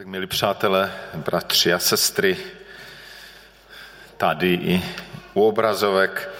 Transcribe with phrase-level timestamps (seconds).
[0.00, 2.36] Tak milí přátelé, bratři a sestry,
[4.16, 4.82] tady i
[5.34, 6.30] u obrazovek.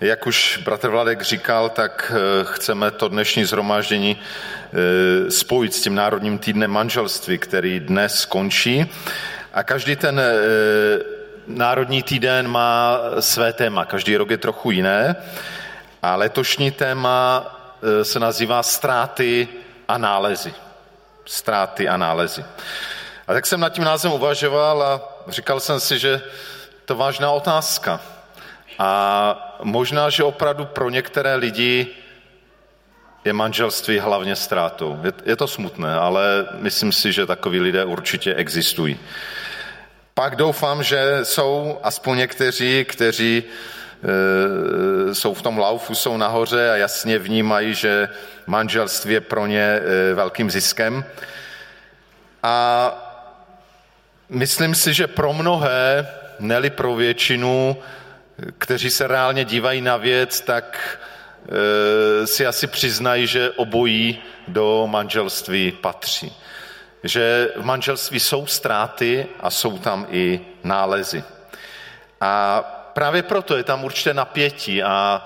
[0.00, 5.94] Jak už bratr Vladek říkal, tak eh, chceme to dnešní zhromáždění eh, spojit s tím
[5.94, 8.90] Národním týdnem manželství, který dnes končí.
[9.52, 10.32] A každý ten eh,
[11.46, 15.16] Národní týden má své téma, každý rok je trochu jiné.
[16.02, 17.46] A letošní téma
[18.02, 19.48] se nazývá ztráty
[19.88, 20.52] a nálezy
[21.24, 22.44] ztráty a nálezy.
[23.28, 26.22] A tak jsem nad tím názvem uvažoval a říkal jsem si, že
[26.84, 28.00] to vážná otázka.
[28.78, 31.86] A možná, že opravdu pro některé lidi
[33.24, 34.98] je manželství hlavně ztrátou.
[35.04, 38.98] Je, je to smutné, ale myslím si, že takoví lidé určitě existují.
[40.14, 43.42] Pak doufám, že jsou aspoň někteří, kteří
[45.12, 48.08] jsou v tom laufu, jsou nahoře a jasně vnímají, že
[48.46, 51.04] manželství je pro ně e, velkým ziskem.
[52.42, 52.92] A
[54.28, 57.76] myslím si, že pro mnohé, neli pro většinu,
[58.58, 60.98] kteří se reálně dívají na věc, tak
[62.22, 66.36] e, si asi přiznají, že obojí do manželství patří.
[67.04, 71.24] Že v manželství jsou ztráty a jsou tam i nálezy.
[72.20, 72.64] A
[73.00, 75.24] právě proto je tam určité napětí a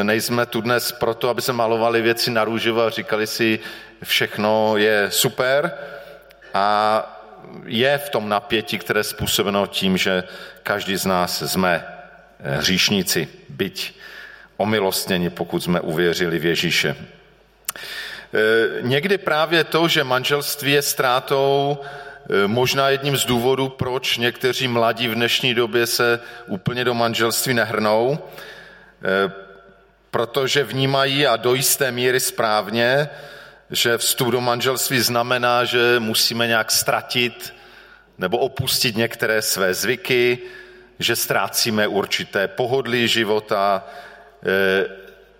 [0.00, 3.58] e, nejsme tu dnes proto, aby se malovali věci na růžovo a říkali si,
[4.02, 5.74] všechno je super,
[6.54, 6.66] a
[7.64, 10.22] je v tom napětí, které je způsobeno tím, že
[10.62, 11.84] každý z nás jsme
[12.40, 13.94] eh, hříšníci, byť
[14.56, 16.96] omilostněni, pokud jsme uvěřili v Ježíše.
[16.96, 21.78] Eh, někdy právě to, že manželství je ztrátou,
[22.46, 28.18] možná jedním z důvodů, proč někteří mladí v dnešní době se úplně do manželství nehrnou,
[30.10, 33.08] protože vnímají a do jisté míry správně,
[33.70, 37.54] že vstup do manželství znamená, že musíme nějak ztratit
[38.18, 40.38] nebo opustit některé své zvyky,
[40.98, 43.84] že ztrácíme určité pohodlí života,
[44.46, 44.86] eh,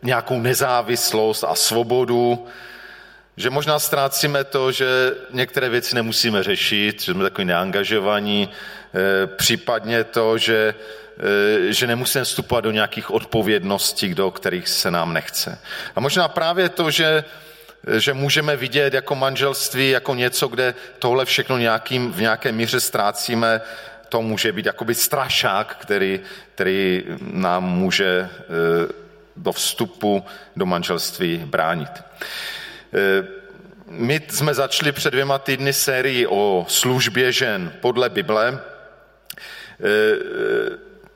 [0.03, 2.47] nějakou nezávislost a svobodu,
[3.38, 10.04] že možná ztrácíme to, že některé věci nemusíme řešit, že jsme takový neangažovaní, eh, případně
[10.04, 10.75] to, že,
[11.19, 15.59] eh, že nemusíme vstupovat do nějakých odpovědností, do kterých se nám nechce.
[15.97, 17.25] A možná právě to, že
[17.99, 23.60] že můžeme vidět jako manželství jako něco, kde tohle všechno nějakým, v nějaké míře ztrácíme,
[24.09, 26.20] to může být jakoby strašák, který,
[26.55, 28.28] který nám může e,
[29.37, 30.25] do vstupu
[30.56, 31.91] do manželství bránit.
[32.94, 33.26] E,
[33.87, 38.49] my jsme začali před dvěma týdny sérii o službě žen podle Bible.
[38.49, 38.59] E,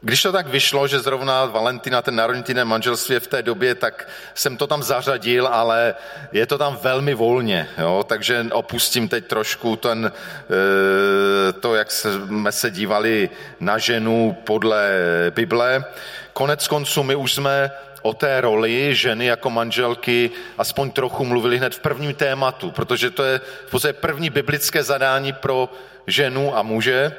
[0.05, 3.75] když to tak vyšlo, že zrovna Valentina, ten národní týden manželství je v té době,
[3.75, 5.95] tak jsem to tam zařadil, ale
[6.33, 8.05] je to tam velmi volně, jo?
[8.09, 14.91] takže opustím teď trošku ten, eh, to, jak jsme se dívali na ženu podle
[15.31, 15.85] Bible.
[16.33, 17.71] Konec konců my už jsme
[18.03, 23.25] o té roli ženy jako manželky aspoň trochu mluvili hned v prvním tématu, protože to
[23.25, 25.69] je v podstatě první biblické zadání pro
[26.07, 27.13] ženu a muže,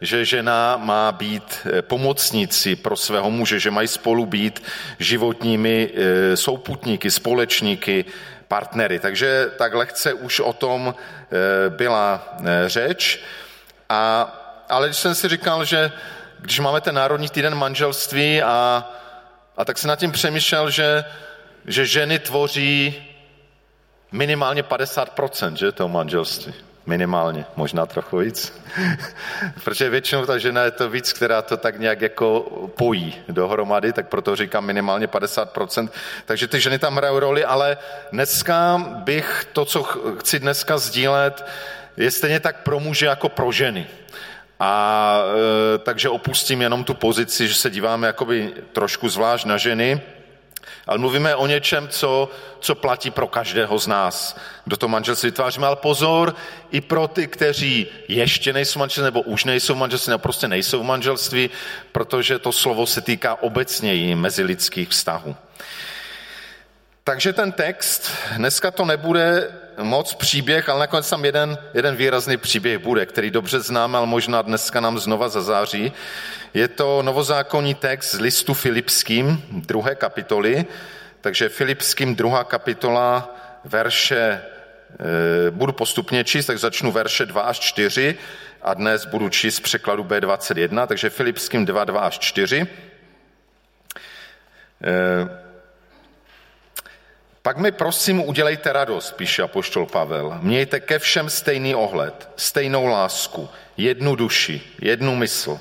[0.00, 4.62] že žena má být eh, pomocníci pro svého muže, že mají spolu být
[4.98, 8.04] životními eh, souputníky, společníky,
[8.48, 8.98] partnery.
[8.98, 13.20] Takže tak lehce už o tom eh, byla řeč.
[13.88, 14.34] A,
[14.68, 15.92] ale když jsem si říkal, že
[16.40, 18.88] když máme ten Národní týden manželství a,
[19.58, 21.04] a tak se nad tím přemýšlel, že,
[21.66, 22.94] že ženy tvoří
[24.12, 26.54] minimálně 50% že, toho manželství.
[26.86, 28.62] Minimálně, možná trochu víc.
[29.64, 32.40] Protože většinou ta žena je to víc, která to tak nějak jako
[32.76, 35.88] pojí dohromady, tak proto říkám minimálně 50%.
[36.24, 37.76] Takže ty ženy tam hrajou roli, ale
[38.12, 39.82] dneska bych to, co
[40.18, 41.46] chci dneska sdílet,
[41.96, 43.86] je stejně tak pro muže jako pro ženy.
[44.60, 45.22] A
[45.74, 50.00] e, takže opustím jenom tu pozici, že se díváme jakoby trošku zvlášť na ženy,
[50.86, 52.28] ale mluvíme o něčem, co,
[52.60, 55.66] co platí pro každého z nás, kdo to manželství vytváříme.
[55.66, 56.34] Ale pozor,
[56.70, 60.86] i pro ty, kteří ještě nejsou manželství, nebo už nejsou manželství, nebo prostě nejsou v
[60.86, 61.50] manželství,
[61.92, 65.36] protože to slovo se týká obecněji mezilidských vztahů.
[67.04, 69.50] Takže ten text, dneska to nebude
[69.82, 74.42] moc příběh, ale nakonec tam jeden, jeden výrazný příběh bude, který dobře známe, ale možná
[74.42, 75.92] dneska nám znova zazáří.
[76.54, 80.66] Je to novozákonní text z listu Filipským, druhé kapitoly,
[81.20, 84.40] takže Filipským druhá kapitola, verše, e,
[85.50, 88.16] budu postupně číst, tak začnu verše 2 až 4
[88.62, 92.66] a dnes budu číst překladu B21, takže Filipským 2, 2 až 4.
[97.48, 100.38] Pak mi prosím udělejte radost, píše apoštol Pavel.
[100.42, 105.60] Mějte ke všem stejný ohled, stejnou lásku, jednu duši, jednu mysl.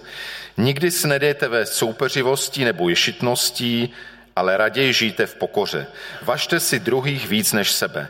[0.57, 3.93] Nikdy se nedejte ve soupeřivostí nebo ješitností,
[4.35, 5.87] ale raději žijte v pokoře.
[6.21, 8.07] Važte si druhých víc než sebe.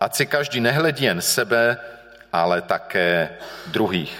[0.00, 1.78] Ať si každý nehledí jen sebe,
[2.32, 3.30] ale také
[3.66, 4.18] druhých.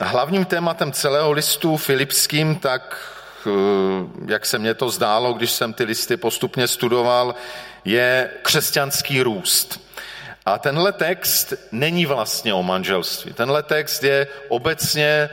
[0.00, 3.17] E, hlavním tématem celého listu Filipským, tak
[3.48, 7.34] e, jak se mně to zdálo, když jsem ty listy postupně studoval,
[7.84, 9.80] je křesťanský růst.
[10.46, 13.32] A tenhle text není vlastně o manželství.
[13.32, 15.30] Tenhle text je obecně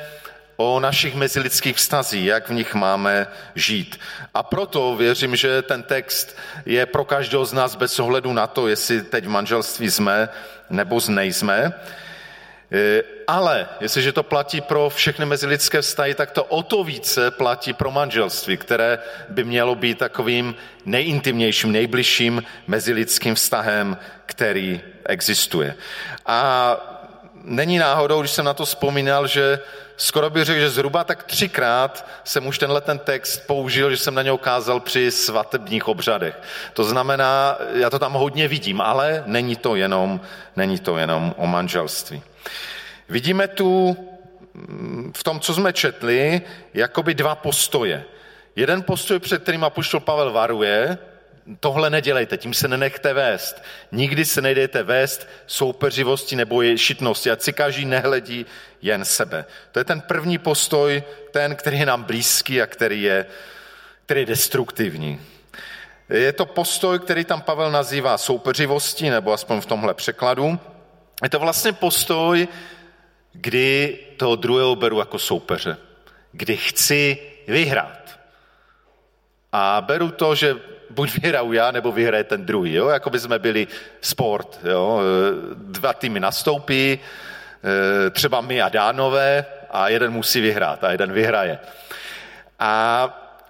[0.57, 3.99] o našich mezilidských vztazích, jak v nich máme žít.
[4.33, 8.67] A proto věřím, že ten text je pro každého z nás bez ohledu na to,
[8.67, 10.29] jestli teď v manželství jsme
[10.69, 11.73] nebo nejsme.
[12.71, 17.73] E, ale jestliže to platí pro všechny mezilidské vztahy, tak to o to více platí
[17.73, 25.75] pro manželství, které by mělo být takovým nejintimnějším, nejbližším mezilidským vztahem, který existuje.
[26.25, 26.77] A
[27.45, 29.59] není náhodou, když jsem na to vzpomínal, že
[29.97, 34.15] skoro bych řekl, že zhruba tak třikrát jsem už tenhle ten text použil, že jsem
[34.15, 36.41] na něj ukázal při svatebních obřadech.
[36.73, 40.21] To znamená, já to tam hodně vidím, ale není to jenom,
[40.55, 42.21] není to jenom o manželství.
[43.09, 43.97] Vidíme tu
[44.53, 46.41] mm, v tom, co jsme četli,
[46.73, 48.03] jakoby dva postoje.
[48.55, 50.97] Jeden postoj, před kterým apoštol Pavel varuje,
[51.59, 53.63] tohle nedělejte, tím se nenechte vést.
[53.91, 58.45] Nikdy se nejdete vést soupeřivosti nebo šitnosti, ať si každý nehledí
[58.81, 59.45] jen sebe.
[59.71, 63.25] To je ten první postoj, ten, který je nám blízký a který je,
[64.05, 65.21] který je destruktivní.
[66.09, 70.59] Je to postoj, který tam Pavel nazývá soupeřivostí, nebo aspoň v tomhle překladu.
[71.23, 72.47] Je to vlastně postoj,
[73.31, 75.77] kdy toho druhého beru jako soupeře,
[76.31, 77.17] kdy chci
[77.47, 78.19] vyhrát.
[79.51, 80.55] A beru to, že
[80.95, 82.73] buď vyhraju já, nebo vyhraje ten druhý.
[82.73, 82.87] Jo?
[82.89, 83.67] Jako by jsme byli
[84.01, 84.59] sport.
[84.63, 85.01] Jo?
[85.55, 91.59] Dva týmy nastoupí, e, třeba my a Dánové, a jeden musí vyhrát a jeden vyhraje.
[92.59, 92.71] A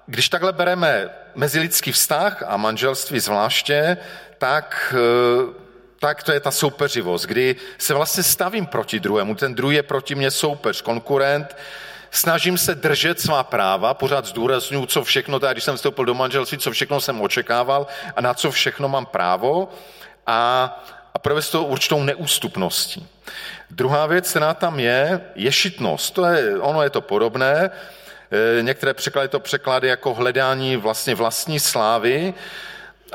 [0.06, 3.98] když takhle bereme mezilidský vztah a manželství zvláště,
[4.38, 5.54] tak, e,
[6.00, 9.36] tak to je ta soupeřivost, kdy se vlastně stavím proti druhému.
[9.36, 11.56] Ten druhý je proti mně soupeř, konkurent,
[12.18, 16.58] snažím se držet svá práva, pořád zdůraznuju, co všechno, teda když jsem vstoupil do manželství,
[16.58, 19.70] co všechno jsem očekával a na co všechno mám právo
[20.28, 20.70] a,
[21.14, 23.08] a provést to určitou neústupností.
[23.70, 26.14] Druhá věc, která tam je, je šitnost.
[26.14, 27.72] To je, ono je to podobné.
[28.60, 32.34] E, některé překlady to překlady jako hledání vlastně vlastní slávy,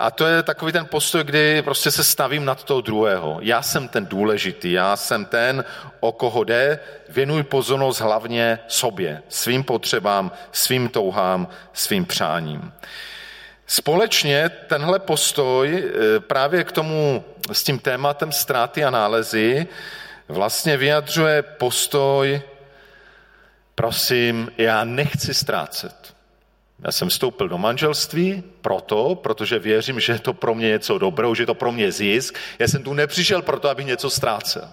[0.01, 3.39] a to je takový ten postoj, kdy prostě se stavím nad toho druhého.
[3.43, 5.65] Já jsem ten důležitý, já jsem ten,
[6.01, 12.73] o koho jde, věnuj pozornost hlavně sobě, svým potřebám, svým touhám, svým přáním.
[13.67, 19.67] Společně tenhle postoj e, právě k tomu s tím tématem ztráty a nálezy
[20.29, 22.43] vlastně vyjadřuje postoj,
[23.75, 26.20] prosím, já nechci ztrácet.
[26.85, 31.35] Já jsem vstoupil do manželství proto, protože věřím, že je to pro mě něco dobrého,
[31.35, 32.39] že je to pro mě zisk.
[32.59, 34.69] Já jsem tu nepřišel proto, abych něco ztrácel.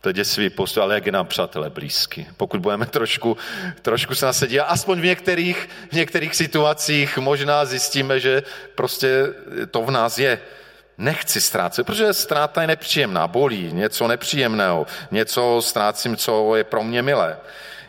[0.00, 2.26] To je děsivý postoj, ale jak je nám přátelé blízky.
[2.36, 3.36] Pokud budeme trošku,
[3.82, 8.42] trošku se nasedit, a aspoň v některých, v některých situacích možná zjistíme, že
[8.74, 9.26] prostě
[9.70, 10.38] to v nás je.
[10.98, 17.02] Nechci ztrácet, protože ztráta je nepříjemná, bolí, něco nepříjemného, něco ztrácím, co je pro mě
[17.02, 17.38] milé.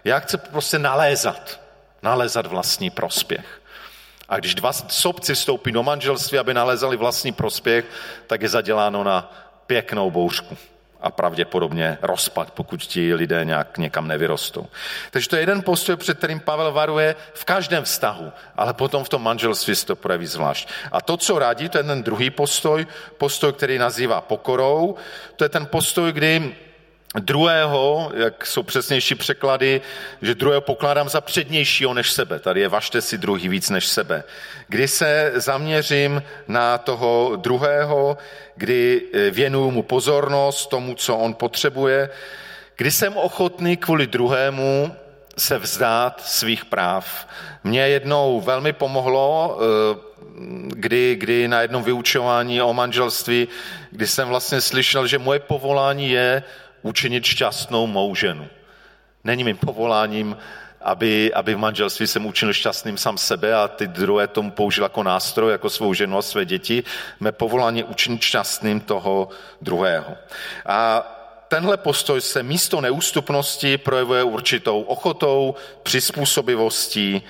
[0.03, 1.62] Já chci prostě nalézat
[2.03, 3.61] nalézat vlastní prospěch.
[4.29, 7.85] A když dva sobci vstoupí do manželství, aby nalézali vlastní prospěch,
[8.27, 9.33] tak je zaděláno na
[9.67, 10.57] pěknou bouřku
[11.01, 14.67] a pravděpodobně rozpad, pokud ti lidé nějak někam nevyrostou.
[15.11, 19.09] Takže to je jeden postoj, před kterým Pavel varuje v každém vztahu, ale potom v
[19.09, 20.69] tom manželství se to projeví zvlášť.
[20.91, 24.95] A to, co radí, to je ten druhý postoj, postoj, který nazývá pokorou,
[25.35, 26.55] to je ten postoj, kdy
[27.19, 29.81] Druhého, jak jsou přesnější překlady,
[30.21, 32.39] že druhého pokládám za přednějšího než sebe.
[32.39, 34.23] Tady je vašte si druhý víc než sebe.
[34.67, 38.17] Kdy se zaměřím na toho druhého,
[38.55, 42.09] kdy eh, věnuju mu pozornost tomu, co on potřebuje,
[42.75, 44.95] kdy jsem ochotný kvůli druhému
[45.37, 47.27] se vzdát svých práv.
[47.63, 50.13] Mně jednou velmi pomohlo, eh,
[50.67, 53.47] kdy, kdy na jednom vyučování o manželství,
[53.91, 56.43] kdy jsem vlastně slyšel, že moje povolání je
[56.83, 58.47] učinit šťastnou mou ženu.
[59.23, 60.37] Není mým povoláním,
[60.81, 65.03] aby, aby v manželství jsem učinil šťastným sám sebe a ty druhé tomu použil jako
[65.03, 66.83] nástroj, jako svou ženu a své děti.
[67.19, 69.29] Mé povolání učinit šťastným toho
[69.61, 70.15] druhého.
[70.65, 71.07] A
[71.47, 77.21] tenhle postoj se místo neústupnosti projevuje určitou ochotou, přizpůsobivostí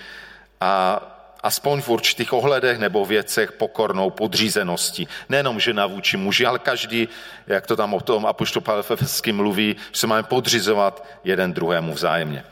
[0.61, 1.01] a,
[1.43, 5.07] aspoň v určitých ohledech nebo věcech pokornou podřízeností.
[5.29, 7.07] Nejenom žena vůči muži, ale každý,
[7.47, 8.83] jak to tam o tom apoštol Pavel
[9.31, 12.43] mluví, že se máme podřizovat jeden druhému vzájemně.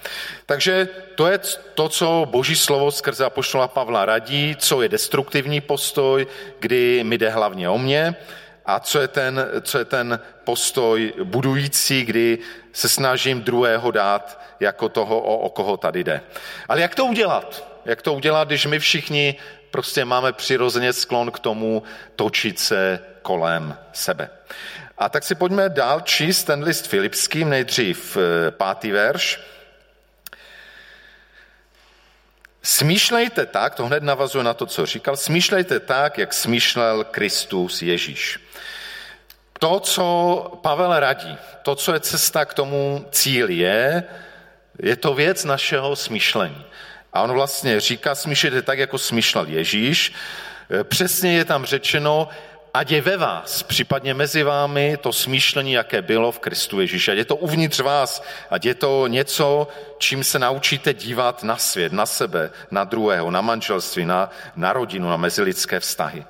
[0.45, 1.39] Takže to je
[1.73, 6.27] to, co boží slovo skrze apoštola Pavla radí, co je destruktivní postoj,
[6.59, 8.15] kdy mi jde hlavně o mě,
[8.65, 12.39] a co je, ten, co je ten postoj budující, kdy
[12.73, 16.21] se snažím druhého dát jako toho, o, o koho tady jde.
[16.69, 17.70] Ale jak to udělat?
[17.85, 19.35] Jak to udělat, když my všichni
[19.71, 21.83] prostě máme přirozeně sklon k tomu
[22.15, 24.29] točit se kolem sebe.
[24.97, 29.39] A tak si pojďme dál číst ten list Filipským, nejdřív eh, pátý verš.
[32.63, 38.39] Smýšlejte tak, to hned navazuje na to, co říkal, smýšlejte tak, jak smýšlel Kristus Ježíš.
[39.59, 44.03] To, co Pavel radí, to, co je cesta k tomu cíli, je,
[44.79, 46.65] je to věc našeho smýšlení.
[47.13, 50.13] A on vlastně říká, smýšlejte tak, jako smýšlel Ježíš.
[50.83, 52.29] Přesně je tam řečeno,
[52.73, 57.11] ať je ve vás, případně mezi vámi, to smýšlení, jaké bylo v Kristu Ježíši.
[57.11, 61.93] Ať je to uvnitř vás, ať je to něco, čím se naučíte dívat na svět,
[61.93, 66.25] na sebe, na druhého, na manželství, na, na rodinu, na mezilidské vztahy.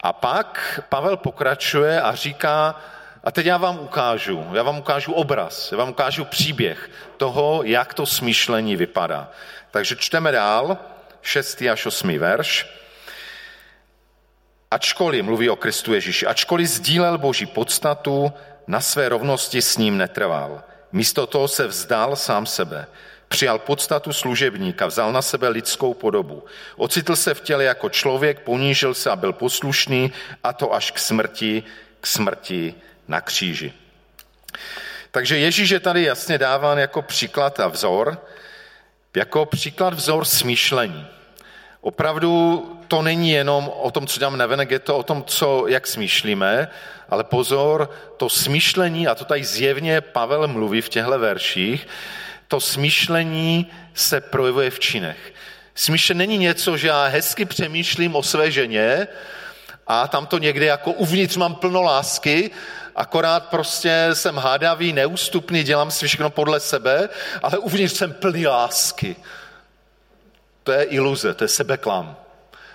[0.00, 2.80] A pak Pavel pokračuje a říká,
[3.24, 7.94] a teď já vám ukážu, já vám ukážu obraz, já vám ukážu příběh toho, jak
[7.94, 9.30] to smýšlení vypadá.
[9.70, 10.78] Takže čteme dál,
[11.22, 11.62] 6.
[11.72, 12.18] až 8.
[12.18, 12.66] verš.
[14.70, 18.32] Ačkoliv, mluví o Kristu Ježíši, ačkoliv sdílel Boží podstatu,
[18.66, 20.62] na své rovnosti s ním netrval.
[20.92, 22.86] Místo toho se vzdal sám sebe.
[23.28, 26.44] Přijal podstatu služebníka, vzal na sebe lidskou podobu.
[26.76, 30.12] Ocitl se v těle jako člověk, ponížil se a byl poslušný,
[30.44, 31.62] a to až k smrti,
[32.00, 32.74] k smrti
[33.08, 33.72] na kříži.
[35.10, 38.18] Takže Ježíš je tady jasně dáván jako příklad a vzor,
[39.16, 41.06] jako příklad vzor smýšlení.
[41.80, 45.86] Opravdu to není jenom o tom, co děláme navenek, je to o tom, co, jak
[45.86, 46.68] smýšlíme,
[47.08, 51.86] ale pozor, to smýšlení, a to tady zjevně Pavel mluví v těchto verších,
[52.48, 55.34] to smýšlení se projevuje v činech.
[55.74, 59.08] Smýšlení není něco, že já hezky přemýšlím o své ženě
[59.86, 62.50] a tam to někde jako uvnitř mám plno lásky,
[62.96, 67.08] akorát prostě jsem hádavý, neústupný, dělám si všechno podle sebe,
[67.42, 69.16] ale uvnitř jsem plný lásky.
[70.62, 72.16] To je iluze, to je sebeklam.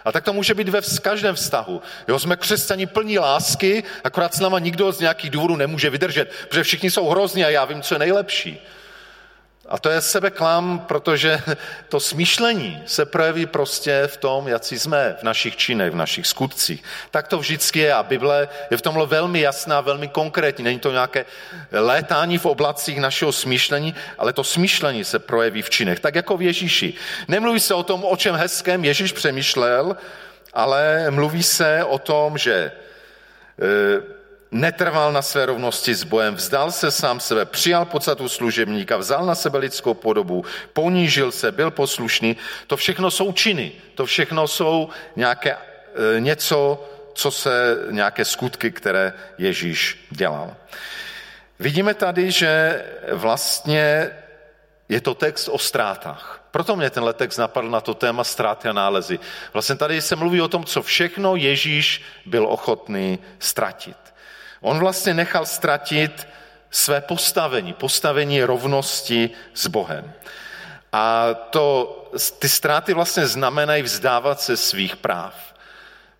[0.06, 1.82] A tak to může být ve každém vztahu.
[2.08, 6.63] Jo, jsme křesťani plní lásky, akorát s náma nikdo z nějakých důvodů nemůže vydržet, protože
[6.63, 8.62] všichni jsou hrozní a já vím, co je nejlepší.
[9.69, 11.41] A to je sebeklam, protože
[11.89, 16.83] to smýšlení se projeví prostě v tom, jak jsme v našich činech, v našich skutcích.
[17.11, 20.63] Tak to vždycky je a Bible je v tomhle velmi jasná, velmi konkrétní.
[20.63, 21.25] Není to nějaké
[21.71, 26.41] létání v oblacích našeho smýšlení, ale to smýšlení se projeví v činech, tak jako v
[26.41, 26.93] Ježíši.
[27.27, 29.95] Nemluví se o tom, o čem hezkém Ježíš přemýšlel,
[30.53, 32.71] ale mluví se o tom, že e,
[34.51, 39.36] netrval na své rovnosti s bojem, vzdal se sám sebe, přijal podstatu služebníka, vzal na
[39.36, 42.38] sebe lidskou podobu, ponížil se, byl poslušný.
[42.68, 49.13] To všechno jsou činy, to všechno jsou nějaké, e, něco, co se, nějaké skutky, které
[49.38, 50.56] Ježíš dělal.
[51.60, 54.12] Vidíme tady, že vlastně
[54.89, 56.44] je to text o ztrátách.
[56.51, 59.20] Proto mě tenhle text napadl na to téma ztráty a nálezy.
[59.53, 64.09] Vlastně tady se mluví o tom, co všechno Ježíš byl ochotný ztratit.
[64.62, 66.28] On vlastně nechal ztratit
[66.72, 70.13] své postavení, postavení rovnosti s Bohem.
[70.92, 71.96] A to,
[72.39, 75.49] ty ztráty vlastně znamenají vzdávat se svých práv.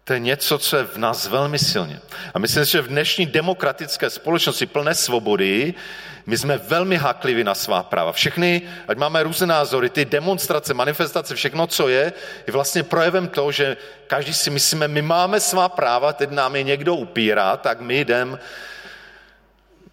[0.10, 2.00] To je něco, co je v nás velmi silně.
[2.34, 5.74] A myslím si, že v dnešní demokratické společnosti plné svobody
[6.26, 8.12] my jsme velmi hakliví na svá práva.
[8.12, 12.14] Všechny, ať máme různé názory, ty demonstrace, manifestace, všechno, co je,
[12.48, 16.64] je vlastně projevem toho, že každý si myslíme, my máme svá práva, teď nám je
[16.64, 18.40] někdo upírá, tak my jdem.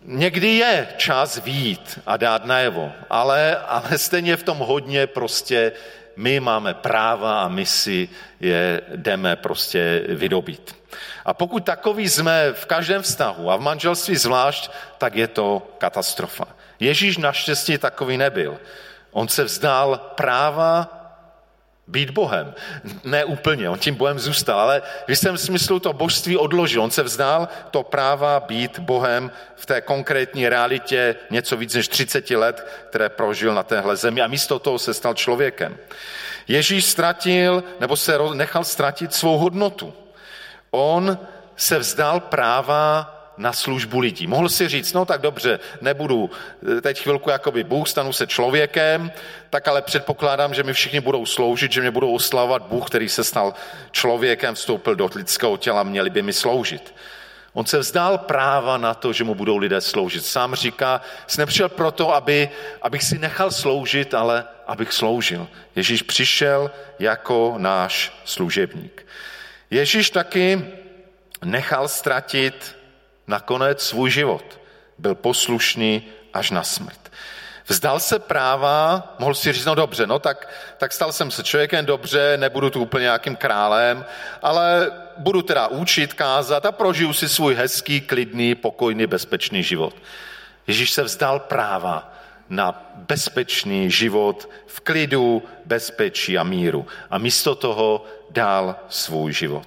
[0.04, 5.72] Někdy je čas výjít a dát najevo, ale, ale stejně v tom hodně prostě
[6.16, 8.08] my máme práva a my si
[8.40, 10.76] je jdeme prostě vydobít.
[11.24, 16.44] A pokud takový jsme v každém vztahu a v manželství zvlášť, tak je to katastrofa.
[16.80, 18.58] Ježíš naštěstí takový nebyl.
[19.10, 20.95] On se vzdál práva
[21.88, 22.54] být Bohem.
[23.04, 26.82] Ne úplně, on tím Bohem zůstal, ale v jistém smyslu to božství odložil.
[26.82, 32.30] On se vzdál to práva být Bohem v té konkrétní realitě něco víc než 30
[32.30, 35.76] let, které prožil na téhle zemi a místo toho se stal člověkem.
[36.48, 39.94] Ježíš ztratil nebo se nechal ztratit svou hodnotu.
[40.70, 41.18] On
[41.56, 44.26] se vzdal práva na službu lidí.
[44.26, 46.30] Mohl si říct, no tak dobře, nebudu
[46.78, 49.12] eh, teď chvilku jakoby Bůh, stanu se člověkem,
[49.50, 53.24] tak ale předpokládám, že mi všichni budou sloužit, že mě budou oslavovat Bůh, který se
[53.24, 53.54] stal
[53.90, 56.94] člověkem, vstoupil do lidského těla, měli by mi sloužit.
[57.56, 60.24] On se vzdál práva na to, že mu budou lidé sloužit.
[60.24, 62.50] Sám říká, jsi nepřišel proto, aby,
[62.82, 65.48] abych si nechal sloužit, ale abych sloužil.
[65.76, 69.06] Ježíš přišel jako náš služebník.
[69.70, 70.64] Ježíš taky
[71.44, 72.75] nechal ztratit
[73.26, 74.60] nakonec svůj život.
[74.98, 76.02] Byl poslušný
[76.32, 77.12] až na smrt.
[77.68, 81.86] Vzdal se práva, mohl si říct, no dobře, no tak, tak stal jsem se člověkem
[81.86, 84.04] dobře, nebudu tu úplně nějakým králem,
[84.42, 89.94] ale budu teda učit, kázat a prožiju si svůj hezký, klidný, pokojný, bezpečný život.
[90.66, 92.12] Ježíš se vzdal práva
[92.48, 96.86] na bezpečný život v klidu, bezpečí a míru.
[97.10, 99.66] A místo toho dal svůj život.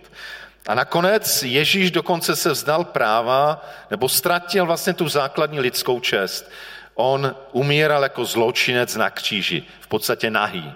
[0.70, 6.52] A nakonec Ježíš dokonce se vzdal práva, nebo ztratil vlastně tu základní lidskou čest.
[6.96, 10.74] On umíral jako zločinec na kříži, v podstatě nahý.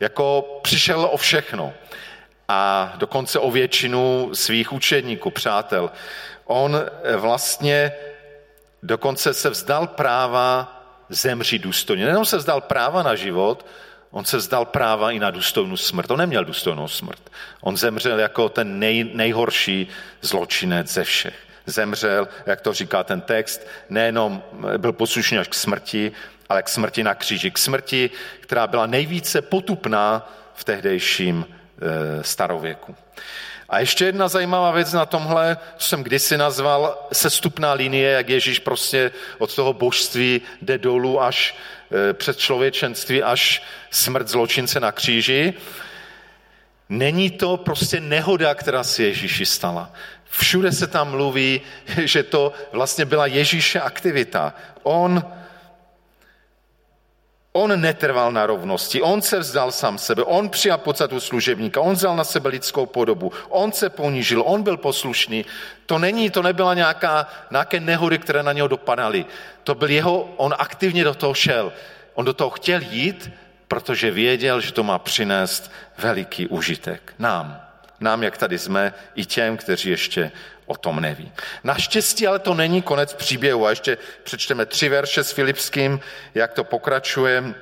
[0.00, 1.72] Jako přišel o všechno
[2.48, 5.90] a dokonce o většinu svých učedníků, přátel.
[6.44, 6.82] On
[7.16, 7.92] vlastně
[8.82, 10.76] dokonce se vzdal práva
[11.08, 12.04] zemřít důstojně.
[12.04, 13.66] Nejenom se vzdal práva na život,
[14.10, 16.10] on se vzdal práva i na důstojnou smrt.
[16.10, 17.30] On neměl důstojnou smrt.
[17.60, 19.88] On zemřel jako ten nej, nejhorší
[20.20, 21.34] zločinec ze všech.
[21.66, 24.42] Zemřel, jak to říká ten text, nejenom
[24.76, 26.12] byl poslušný až k smrti,
[26.48, 27.50] ale k smrti na kříži.
[27.50, 32.96] K smrti, která byla nejvíce potupná v tehdejším e, starověku.
[33.70, 38.58] A ještě jedna zajímavá věc na tomhle, co jsem kdysi nazval sestupná linie, jak Ježíš
[38.58, 41.56] prostě od toho božství jde dolů až
[42.10, 45.54] e, před člověčenství, až smrt zločince na kříži.
[46.88, 49.92] Není to prostě nehoda, která se Ježíši stala.
[50.30, 51.60] Všude se tam mluví,
[52.04, 54.54] že to vlastně byla Ježíše aktivita.
[54.82, 55.22] On
[57.52, 62.16] On netrval na rovnosti, on se vzdal sám sebe, on přijal podstatu služebníka, on vzal
[62.16, 65.44] na sebe lidskou podobu, on se ponížil, on byl poslušný.
[65.86, 69.24] To není, to nebyla nějaká, nějaké nehody, které na něho dopadaly.
[69.64, 71.72] To byl jeho, on aktivně do toho šel.
[72.14, 73.30] On do toho chtěl jít,
[73.68, 77.14] protože věděl, že to má přinést veliký užitek.
[77.18, 77.69] Nám,
[78.00, 80.32] nám, jak tady jsme, i těm, kteří ještě
[80.66, 81.32] o tom neví.
[81.64, 83.66] Naštěstí ale to není konec příběhu.
[83.66, 86.00] A ještě přečteme tři verše s Filipským,
[86.34, 87.54] jak to pokračuje,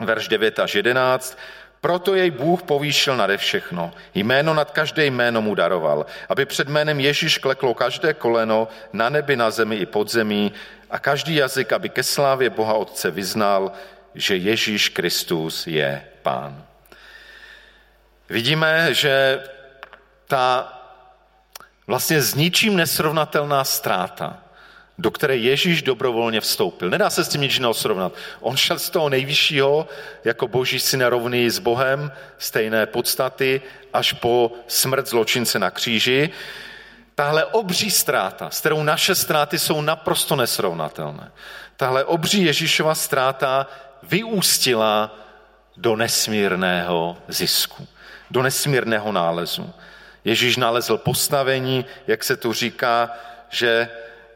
[0.00, 1.38] verš 9 až 11.
[1.80, 3.92] Proto jej Bůh povýšil nade všechno.
[4.14, 9.36] Jméno nad každé jméno mu daroval, aby před jménem Ježíš kleklo každé koleno na nebi,
[9.36, 10.52] na zemi i pod zemí
[10.90, 13.72] a každý jazyk, aby ke slávě Boha Otce vyznal,
[14.14, 16.64] že Ježíš Kristus je Pán.
[18.28, 19.42] Vidíme, že
[20.32, 20.72] ta
[21.86, 24.38] vlastně s ničím nesrovnatelná ztráta,
[24.98, 26.90] do které Ježíš dobrovolně vstoupil.
[26.90, 28.12] Nedá se s tím nic jiného srovnat.
[28.40, 29.88] On šel z toho nejvyššího,
[30.24, 33.60] jako boží syn rovný s Bohem, stejné podstaty,
[33.92, 36.30] až po smrt zločince na kříži.
[37.14, 41.30] Tahle obří ztráta, s kterou naše ztráty jsou naprosto nesrovnatelné.
[41.76, 43.66] Tahle obří Ježíšova ztráta
[44.02, 45.18] vyústila
[45.76, 47.86] do nesmírného zisku,
[48.30, 49.74] do nesmírného nálezu.
[50.24, 53.10] Ježíš nalezl postavení, jak se tu říká,
[53.50, 53.88] že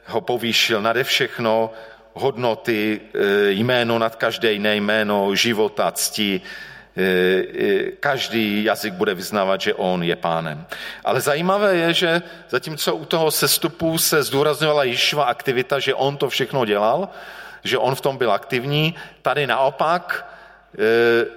[0.07, 1.71] ho povýšil nade všechno,
[2.17, 6.41] hodnoty, e, jméno nad každé jiné jméno, života, cti,
[6.97, 10.67] e, e, každý jazyk bude vyznávat, že on je pánem.
[11.05, 16.29] Ale zajímavé je, že zatímco u toho sestupu se zdůrazňovala Ježíšova aktivita, že on to
[16.29, 17.09] všechno dělal,
[17.65, 20.33] že on v tom byl aktivní, tady naopak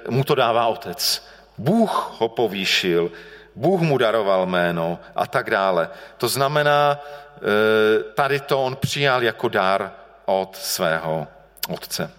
[0.10, 1.28] mu to dává otec.
[1.58, 3.12] Bůh ho povýšil,
[3.56, 5.90] Bůh mu daroval jméno a tak dále.
[6.18, 9.92] To znamená, e, tady to on přijal jako dar
[10.26, 11.28] od svého
[11.70, 12.12] otce.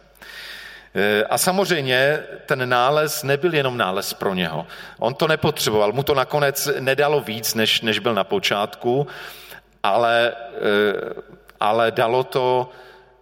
[0.94, 4.66] E, a samozřejmě ten nález nebyl jenom nález pro něho.
[4.98, 9.06] On to nepotřeboval, mu to nakonec nedalo víc, než, než byl na počátku,
[9.82, 10.34] ale, e,
[11.60, 12.70] ale dalo to,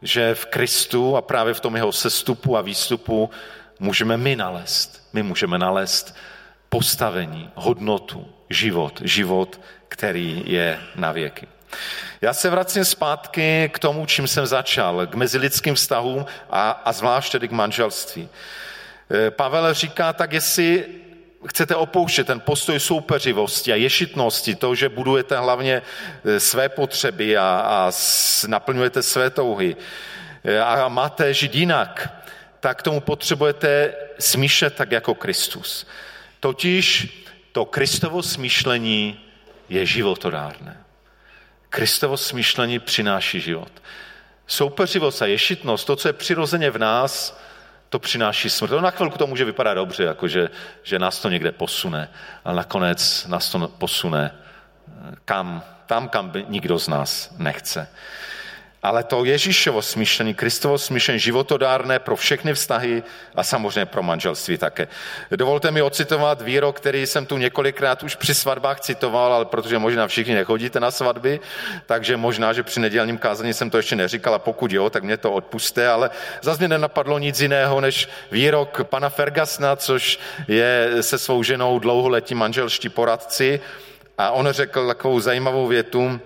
[0.02, 3.30] že v Kristu a právě v tom jeho sestupu a výstupu
[3.80, 5.08] můžeme my nalézt.
[5.12, 6.14] My můžeme nalézt
[6.68, 11.48] postavení, hodnotu, život, život, který je na věky.
[12.20, 17.32] Já se vracím zpátky k tomu, čím jsem začal, k mezilidským vztahům a, a zvlášť
[17.32, 18.28] tedy k manželství.
[19.10, 20.84] E, Pavel říká, tak jestli
[21.46, 25.82] chcete opouštět ten postoj soupeřivosti a ješitnosti, to, že budujete hlavně
[26.24, 27.92] e, své potřeby a, a
[28.46, 29.76] naplňujete své touhy
[30.44, 32.12] e, a máte žít jinak,
[32.60, 35.86] tak tomu potřebujete smíšet tak jako Kristus.
[36.40, 37.08] Totiž
[37.52, 39.20] to Kristovo smýšlení
[39.68, 40.84] je životodárné.
[41.68, 43.72] Kristovo smýšlení přináší život.
[44.46, 47.40] Soupeřivost a ješitnost, to, co je přirozeně v nás,
[47.88, 48.70] to přináší smrt.
[48.70, 50.48] To na chvilku to může vypadat dobře, jako že,
[50.98, 52.08] nás to někde posune,
[52.44, 54.34] ale nakonec nás to posune
[55.24, 57.88] kam, tam, kam by nikdo z nás nechce.
[58.82, 63.02] Ale to Ježíšovo smýšlení, Kristovo smýšlení životodárné pro všechny vztahy
[63.34, 64.88] a samozřejmě pro manželství také.
[65.30, 70.06] Dovolte mi ocitovat výrok, který jsem tu několikrát už při svatbách citoval, ale protože možná
[70.06, 71.40] všichni nechodíte na svatby,
[71.86, 75.16] takže možná, že při nedělním kázání jsem to ještě neříkal a pokud jo, tak mě
[75.16, 76.10] to odpuste, ale
[76.42, 82.34] zase mě nenapadlo nic jiného než výrok pana Fergasna, což je se svou ženou dlouholetí
[82.34, 83.60] manželští poradci
[84.18, 86.20] a on řekl takovou zajímavou větu,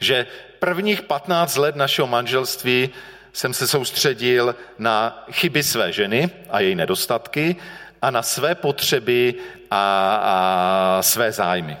[0.00, 0.26] že
[0.64, 2.90] prvních 15 let našeho manželství
[3.32, 7.56] jsem se soustředil na chyby své ženy a její nedostatky
[8.02, 9.34] a na své potřeby
[9.70, 11.76] a, a své zájmy.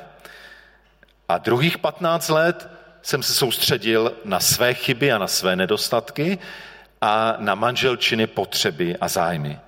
[1.28, 2.68] A druhých 15 let
[3.02, 6.38] jsem se soustředil na své chyby a na své nedostatky
[7.00, 9.58] a na manželčiny potřeby a zájmy.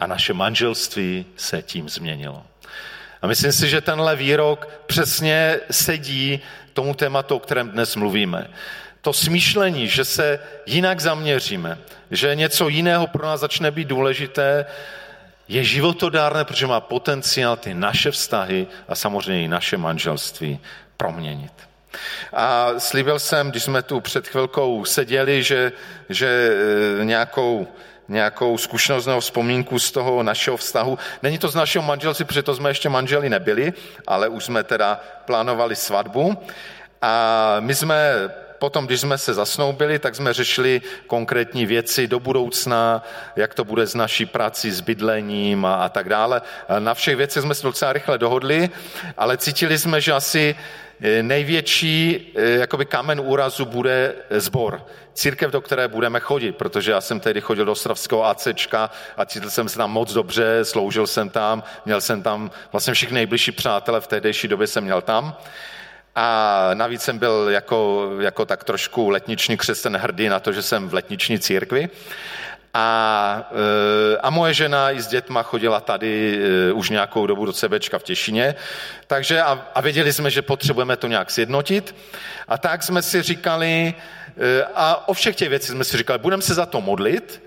[0.00, 2.46] A naše manželství se tím změnilo.
[3.22, 6.40] A myslím si, že tenhle výrok přesně sedí
[6.80, 8.50] tomu tématu, o kterém dnes mluvíme.
[9.00, 11.78] To smýšlení, že se jinak zaměříme,
[12.10, 14.66] že něco jiného pro nás začne být důležité,
[15.48, 20.60] je životodárné, protože má potenciál ty naše vztahy a samozřejmě i naše manželství
[20.96, 21.52] proměnit.
[22.32, 25.72] A slíbil jsem, když jsme tu před chvilkou seděli, že,
[26.08, 26.28] že
[27.00, 27.68] e, nějakou
[28.10, 30.98] nějakou zkušenost nebo vzpomínku z toho našeho vztahu.
[31.22, 33.72] Není to z našeho manželství, protože to jsme ještě manželi nebyli,
[34.06, 36.36] ale už jsme teda plánovali svatbu.
[37.02, 38.12] A my jsme
[38.58, 43.02] potom, když jsme se zasnoubili, tak jsme řešili konkrétní věci do budoucna,
[43.36, 46.42] jak to bude s naší prací, s bydlením a, a tak dále.
[46.78, 48.70] Na všech věcech jsme se docela rychle dohodli,
[49.16, 50.56] ale cítili jsme, že asi
[51.22, 54.86] největší eh, jakoby kámen úrazu bude zbor.
[55.14, 59.50] Církev, do které budeme chodit, protože já jsem tehdy chodil do Ostravského ACčka a cítil
[59.50, 64.00] jsem se tam moc dobře, sloužil jsem tam, měl jsem tam vlastně všichni nejbližší přátelé
[64.00, 65.36] v tehdejší době jsem měl tam.
[66.14, 70.88] A navíc jsem byl jako, jako tak trošku letniční křesťan hrdý na to, že jsem
[70.88, 71.88] v letniční církvi.
[72.74, 77.52] A, eh, a moje žena i s dětma chodila tady eh, už nějakou dobu do
[77.52, 78.54] CBčka v Těšině,
[79.06, 81.94] takže a, a věděli jsme, že potřebujeme to nějak sjednotit.
[82.48, 83.94] A tak jsme si říkali,
[84.38, 87.42] eh, a o všech těch věcech jsme si říkali, budeme se za to modlit,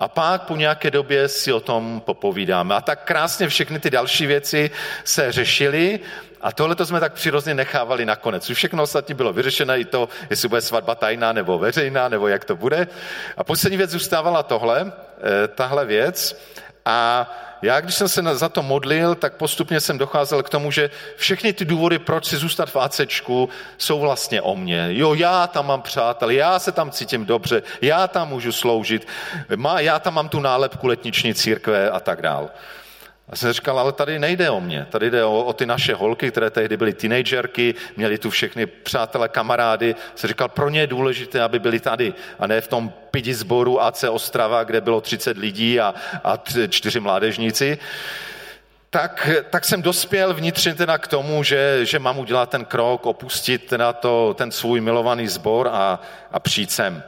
[0.00, 2.74] a pak po nějaké době si o tom popovídáme.
[2.74, 4.70] A tak krásně všechny ty další věci
[5.04, 6.00] se řešily
[6.40, 8.50] a tohle to jsme tak přirozeně nechávali nakonec.
[8.50, 12.44] Už všechno ostatní bylo vyřešené, i to, jestli bude svatba tajná nebo veřejná, nebo jak
[12.44, 12.88] to bude.
[13.36, 16.40] A poslední věc zůstávala tohle, eh, tahle věc.
[16.84, 17.30] A
[17.62, 21.52] já, když jsem se za to modlil, tak postupně jsem docházel k tomu, že všechny
[21.52, 23.48] ty důvody, proč si zůstat v ACčku,
[23.78, 24.88] jsou vlastně o mně.
[24.90, 29.08] Jo, já tam mám přátel, já se tam cítím dobře, já tam můžu sloužit,
[29.78, 32.50] já tam mám tu nálepku letniční církve a tak dál.
[33.30, 36.30] A jsem říkal, ale tady nejde o mě, tady jde o, o ty naše holky,
[36.30, 39.94] které tehdy byly teenagerky, měli tu všechny přátelé, kamarády.
[40.14, 43.82] Jsem říkal, pro ně je důležité, aby byli tady a ne v tom pidi sboru
[43.82, 47.78] AC Ostrava, kde bylo 30 lidí a, a čtyři mládežníci.
[48.90, 53.66] Tak, tak jsem dospěl vnitřně teda k tomu, že, že mám udělat ten krok, opustit
[53.66, 56.00] teda to, ten svůj milovaný sbor a,
[56.32, 57.02] a přijít sem.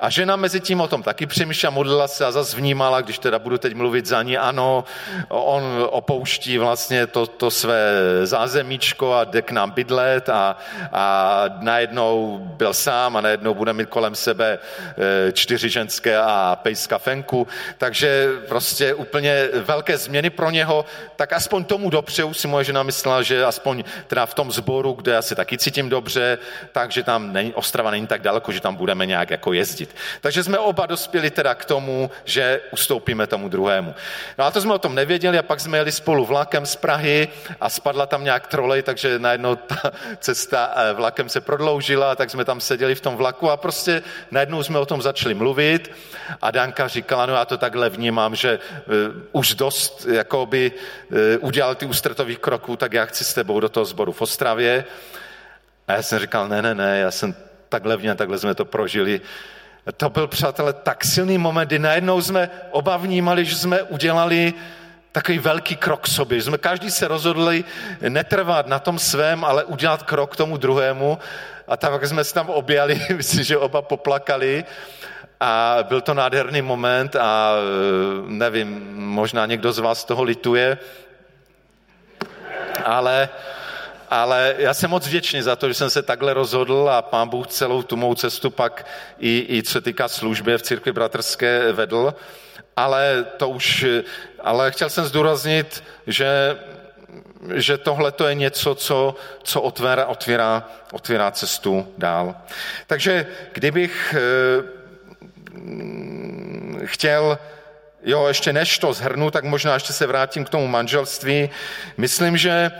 [0.00, 3.38] A žena mezi tím o tom taky přemýšlela, modlila se a zase vnímala, když teda
[3.38, 4.84] budu teď mluvit za ní, ano,
[5.28, 7.92] on opouští vlastně to, to své
[8.24, 10.56] zázemíčko a jde k nám bydlet a,
[10.92, 14.58] a najednou byl sám a najednou bude mít kolem sebe
[15.28, 17.46] e, čtyři ženské a pejska fenku,
[17.78, 20.84] takže prostě úplně velké změny pro něho,
[21.16, 25.12] tak aspoň tomu dopředu si moje žena myslela, že aspoň teda v tom sboru, kde
[25.12, 26.38] já taky cítím dobře,
[26.72, 29.96] takže tam není, Ostrava není tak daleko, že tam budeme nějak jako jezdit jezdit.
[30.20, 33.94] Takže jsme oba dospěli teda k tomu, že ustoupíme tomu druhému.
[34.38, 37.28] No a to jsme o tom nevěděli a pak jsme jeli spolu vlakem z Prahy
[37.60, 42.44] a spadla tam nějak trolej, takže najednou ta cesta eh, vlakem se prodloužila, tak jsme
[42.44, 45.90] tam seděli v tom vlaku a prostě najednou jsme o tom začali mluvit
[46.42, 48.94] a Danka říkala, no já to takhle vnímám, že uh,
[49.32, 53.84] už dost jakoby uh, udělal ty ústretových kroků, tak já chci s tebou do toho
[53.84, 54.84] sboru v Ostravě.
[55.88, 57.34] A já jsem říkal, ne, ne, ne, já jsem
[57.68, 59.20] takhle vně, takhle jsme to prožili
[59.92, 64.54] to byl, přátelé, tak silný moment, kdy najednou jsme oba vnímali, že jsme udělali
[65.12, 66.42] takový velký krok k sobě.
[66.42, 67.64] Jsme každý se rozhodli
[68.08, 71.18] netrvat na tom svém, ale udělat krok k tomu druhému.
[71.68, 74.64] A tak jsme se tam objali, myslím, že oba poplakali.
[75.40, 77.52] A byl to nádherný moment a
[78.26, 80.78] nevím, možná někdo z vás toho lituje,
[82.84, 83.28] ale
[84.10, 87.46] ale já jsem moc vděčný za to, že jsem se takhle rozhodl a pán Bůh
[87.46, 88.86] celou tu mou cestu pak
[89.18, 92.14] i, i co týká služby v církvi bratrské vedl.
[92.76, 93.86] Ale to už,
[94.40, 96.56] ale chtěl jsem zdůraznit, že
[97.54, 102.34] že tohle to je něco, co, co otvírá, otvírá, otvírá cestu dál.
[102.86, 104.62] Takže kdybych e,
[106.86, 107.38] chtěl,
[108.04, 111.50] jo, ještě než to zhrnu, tak možná ještě se vrátím k tomu manželství.
[111.96, 112.70] Myslím, že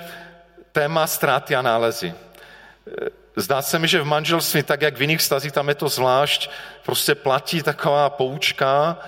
[0.76, 2.12] téma ztráty a nálezy.
[2.12, 5.88] Eh, zdá se mi, že v manželství, tak jak v jiných stazích, tam je to
[5.88, 6.50] zvlášť,
[6.84, 8.98] prostě platí taková poučka,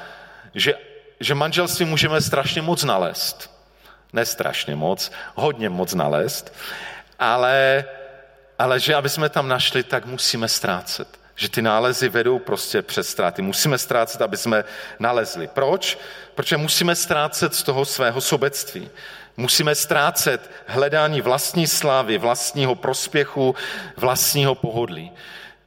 [0.55, 0.75] že,
[1.21, 3.59] že manželství můžeme strašně moc nalézt
[4.13, 6.55] ne strašně moc, hodně moc nalézt,
[7.19, 7.85] ale,
[8.59, 11.09] ale že aby jsme tam našli, tak musíme ztrácet.
[11.35, 13.43] Že ty nálezy vedou prostě přes ztráty.
[13.43, 14.65] Musíme ztrácet, aby jsme
[14.99, 15.47] nalezli.
[15.47, 15.99] Proč?
[16.35, 18.91] Protože musíme ztrácet z toho svého sobectví.
[19.41, 23.55] Musíme ztrácet hledání vlastní slávy, vlastního prospěchu,
[23.97, 25.13] vlastního pohodlí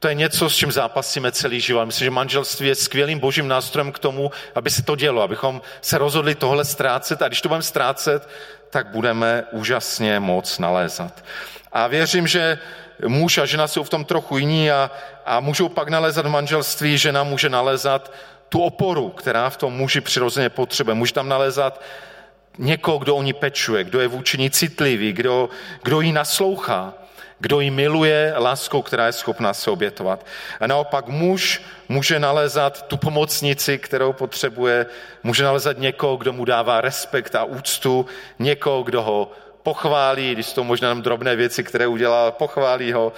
[0.02, 1.86] to je něco, s čím zápasíme celý život.
[1.86, 5.98] Myslím, že manželství je skvělým božím nástrojem k tomu, aby se to dělo, abychom se
[5.98, 8.28] rozhodli tohle ztrácet a když to budeme ztrácet,
[8.70, 11.24] tak budeme úžasně moc nalézat.
[11.72, 12.58] A věřím, že
[13.06, 14.90] muž a žena jsou v tom trochu jiní a,
[15.26, 18.12] a můžou pak nalézat v manželství, žena může nalézat
[18.48, 20.94] tu oporu, která v tom muži přirozeně potřebuje.
[20.94, 21.82] Může tam nalézat
[22.58, 25.48] někoho, kdo o ní pečuje, kdo je vůči ní citlivý, kdo,
[25.82, 26.94] kdo jí naslouchá
[27.42, 30.26] kdo ji miluje láskou, která je schopná se obětovat.
[30.60, 34.86] A naopak muž může nalezat tu pomocnici, kterou potřebuje,
[35.22, 38.06] může nalezat někoho, kdo mu dává respekt a úctu,
[38.38, 39.30] někoho, kdo ho
[39.62, 43.12] pochválí, když jsou možná jenom drobné věci, které udělal, pochválí ho,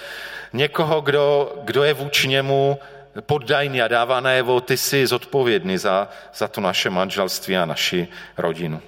[0.52, 2.78] někoho, kdo, kdo je vůči němu
[3.20, 8.82] poddajný a dává najevo, ty jsi zodpovědný za, za to naše manželství a naši rodinu.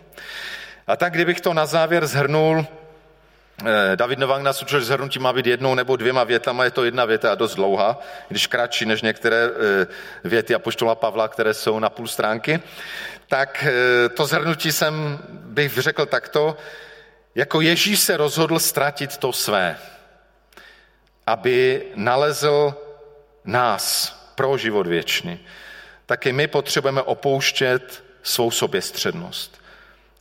[0.86, 2.66] A tak, kdybych to na závěr zhrnul,
[3.64, 6.84] Eh, David Novák nás učil, že zhrnutí má být jednou nebo dvěma větama, je to
[6.84, 9.86] jedna věta a dost dlouhá, když kratší než některé eh,
[10.24, 12.60] věty Apoštola Pavla, které jsou na půl stránky.
[13.28, 16.56] Tak eh, to zhrnutí jsem bych řekl takto,
[17.34, 19.76] jako Ježíš se rozhodl ztratit to své,
[21.26, 22.74] aby nalezl
[23.46, 25.38] nás pro život věčný.
[26.06, 29.60] Taky my potřebujeme opouštět svou soběstřednost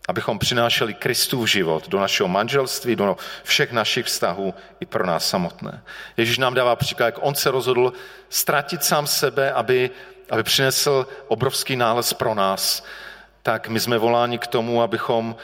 [0.08, 5.84] abychom přinášeli Kristův život do našeho manželství, do všech našich vztahů i pro nás samotné.
[6.18, 7.94] Ježíš nám dává příklad, jak on se rozhodl
[8.30, 9.90] ztratit sám sebe, aby,
[10.30, 12.86] aby přinesl obrovský nález pro nás.
[13.44, 15.36] Tak my jsme voláni k tomu, abychom,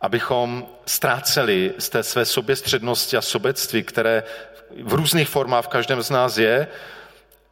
[0.00, 4.22] abychom ztráceli z té své soběstřednosti a sobectví, které
[4.82, 6.68] v různých formách v každém z nás je,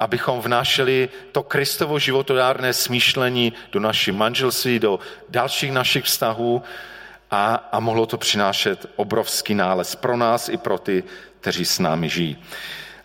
[0.01, 6.63] abychom vnášeli to Kristovo životodárné smýšlení do naší manželství, do dalších našich vztahů
[7.31, 11.05] a, a mohlo to přinášet obrovský nález pro nás i pro ty,
[11.41, 12.37] kteří s námi žijí.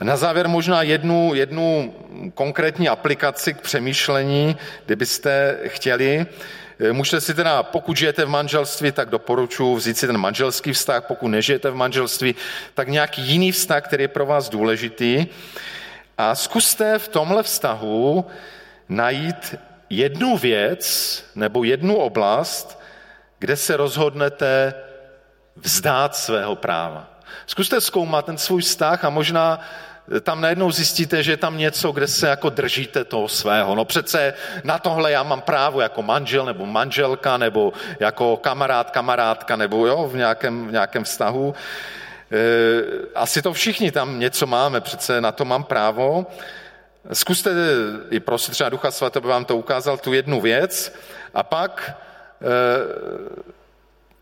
[0.02, 1.94] Na závěr možná jednu, jednu
[2.34, 6.26] konkrétní aplikaci k přemýšlení, kdybyste chtěli.
[6.92, 11.28] Můžete si teda, pokud žijete v manželství, tak doporučuji vzít si ten manželský vztah, pokud
[11.28, 12.36] nežijete v manželství,
[12.74, 15.26] tak nějaký jiný vztah, který je pro vás důležitý.
[16.18, 18.26] A zkuste v tomhle vztahu
[18.90, 19.56] najít
[19.90, 22.82] jednu věc nebo jednu oblast,
[23.40, 24.74] kde se rozhodnete
[25.56, 27.08] vzdát svého práva.
[27.48, 29.60] Zkuste zkoumat ten svůj vztah a možná
[30.22, 33.76] tam najednou zjistíte, že je tam něco, kde se jako držíte toho svého.
[33.76, 39.56] No přece na tohle já mám právo jako manžel nebo manželka nebo jako kamarád, kamarádka
[39.56, 41.56] nebo jo, v nějakém, v nějakém vztahu.
[42.32, 46.26] Eh, asi to všichni tam něco máme, přece na to mám právo.
[47.14, 47.52] Zkuste
[48.10, 50.94] i prosit třeba Ducha Svatého, aby vám to ukázal, tu jednu věc
[51.34, 51.98] a pak
[52.42, 52.48] eh,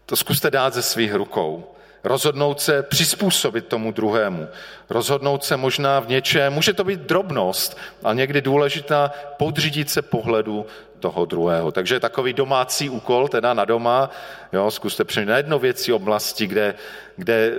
[0.06, 1.76] to zkuste dát ze svých rukou.
[2.04, 4.48] Rozhodnout se přizpůsobit tomu druhému.
[4.90, 10.66] Rozhodnout se možná v něčem, může to být drobnost, ale někdy důležitá podřídit se pohledu
[11.06, 11.72] toho druhého.
[11.72, 14.10] Takže takový domácí úkol, teda na doma,
[14.54, 16.74] jo, zkuste přijít na jedno věcí oblasti, kde,
[17.16, 17.54] kde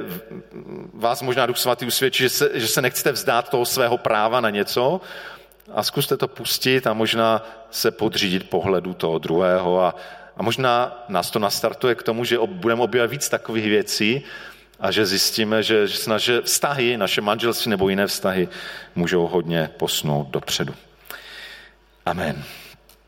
[0.95, 4.51] vás možná Duch Svatý usvědčí, že se, že se nechcete vzdát toho svého práva na
[4.51, 5.01] něco
[5.75, 9.95] a zkuste to pustit a možná se podřídit pohledu toho druhého a,
[10.37, 14.25] a možná nás to nastartuje k tomu, že budeme objevit víc takových věcí
[14.81, 18.49] a že zjistíme, že, že naše vztahy, naše manželství nebo jiné vztahy
[18.95, 20.75] můžou hodně posunout dopředu.
[22.07, 22.43] Amen.